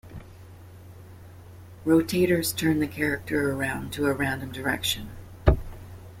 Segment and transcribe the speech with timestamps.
[1.85, 5.11] Rotators turn the character around to a random direction.